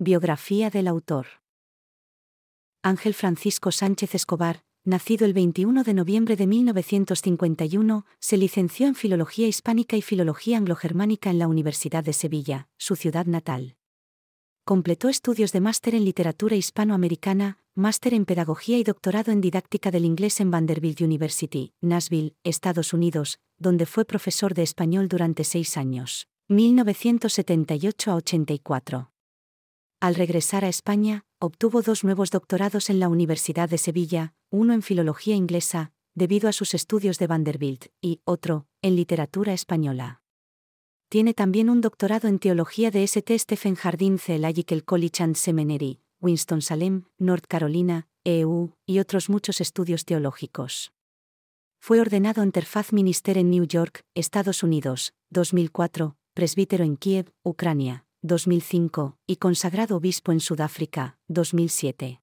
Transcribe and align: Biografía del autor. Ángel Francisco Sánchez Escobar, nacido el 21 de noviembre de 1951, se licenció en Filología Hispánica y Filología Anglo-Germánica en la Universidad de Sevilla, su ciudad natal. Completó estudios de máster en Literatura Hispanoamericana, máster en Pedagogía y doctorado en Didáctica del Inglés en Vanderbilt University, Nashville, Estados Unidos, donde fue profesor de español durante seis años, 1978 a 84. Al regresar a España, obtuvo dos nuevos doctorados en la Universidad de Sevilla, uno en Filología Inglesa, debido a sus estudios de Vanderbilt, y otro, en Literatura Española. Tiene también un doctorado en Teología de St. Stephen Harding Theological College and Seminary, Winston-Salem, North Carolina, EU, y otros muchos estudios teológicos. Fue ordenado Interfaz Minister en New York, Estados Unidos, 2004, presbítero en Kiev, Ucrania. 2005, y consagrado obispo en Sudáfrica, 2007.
Biografía 0.00 0.70
del 0.70 0.86
autor. 0.86 1.26
Ángel 2.84 3.14
Francisco 3.14 3.72
Sánchez 3.72 4.14
Escobar, 4.14 4.62
nacido 4.84 5.26
el 5.26 5.32
21 5.32 5.82
de 5.82 5.92
noviembre 5.92 6.36
de 6.36 6.46
1951, 6.46 8.06
se 8.20 8.36
licenció 8.36 8.86
en 8.86 8.94
Filología 8.94 9.48
Hispánica 9.48 9.96
y 9.96 10.02
Filología 10.02 10.56
Anglo-Germánica 10.58 11.30
en 11.30 11.40
la 11.40 11.48
Universidad 11.48 12.04
de 12.04 12.12
Sevilla, 12.12 12.68
su 12.76 12.94
ciudad 12.94 13.26
natal. 13.26 13.74
Completó 14.64 15.08
estudios 15.08 15.50
de 15.50 15.60
máster 15.62 15.96
en 15.96 16.04
Literatura 16.04 16.54
Hispanoamericana, 16.54 17.58
máster 17.74 18.14
en 18.14 18.24
Pedagogía 18.24 18.78
y 18.78 18.84
doctorado 18.84 19.32
en 19.32 19.40
Didáctica 19.40 19.90
del 19.90 20.04
Inglés 20.04 20.38
en 20.38 20.52
Vanderbilt 20.52 21.00
University, 21.00 21.72
Nashville, 21.80 22.36
Estados 22.44 22.92
Unidos, 22.92 23.40
donde 23.58 23.84
fue 23.84 24.04
profesor 24.04 24.54
de 24.54 24.62
español 24.62 25.08
durante 25.08 25.42
seis 25.42 25.76
años, 25.76 26.28
1978 26.46 28.12
a 28.12 28.14
84. 28.14 29.10
Al 30.00 30.14
regresar 30.14 30.64
a 30.64 30.68
España, 30.68 31.24
obtuvo 31.40 31.82
dos 31.82 32.04
nuevos 32.04 32.30
doctorados 32.30 32.88
en 32.88 33.00
la 33.00 33.08
Universidad 33.08 33.68
de 33.68 33.78
Sevilla, 33.78 34.32
uno 34.48 34.72
en 34.72 34.82
Filología 34.82 35.34
Inglesa, 35.34 35.90
debido 36.14 36.48
a 36.48 36.52
sus 36.52 36.72
estudios 36.72 37.18
de 37.18 37.26
Vanderbilt, 37.26 37.86
y 38.00 38.20
otro, 38.24 38.68
en 38.80 38.94
Literatura 38.94 39.52
Española. 39.52 40.22
Tiene 41.08 41.34
también 41.34 41.68
un 41.68 41.80
doctorado 41.80 42.28
en 42.28 42.38
Teología 42.38 42.92
de 42.92 43.02
St. 43.02 43.36
Stephen 43.40 43.74
Harding 43.74 44.18
Theological 44.18 44.84
College 44.84 45.20
and 45.24 45.34
Seminary, 45.34 46.00
Winston-Salem, 46.20 47.06
North 47.18 47.46
Carolina, 47.48 48.06
EU, 48.22 48.74
y 48.86 49.00
otros 49.00 49.28
muchos 49.28 49.60
estudios 49.60 50.04
teológicos. 50.04 50.92
Fue 51.80 52.00
ordenado 52.00 52.44
Interfaz 52.44 52.92
Minister 52.92 53.36
en 53.36 53.50
New 53.50 53.66
York, 53.66 54.04
Estados 54.14 54.62
Unidos, 54.62 55.12
2004, 55.30 56.16
presbítero 56.34 56.84
en 56.84 56.96
Kiev, 56.96 57.32
Ucrania. 57.42 58.07
2005, 58.22 59.16
y 59.26 59.36
consagrado 59.36 59.96
obispo 59.96 60.32
en 60.32 60.40
Sudáfrica, 60.40 61.18
2007. 61.28 62.20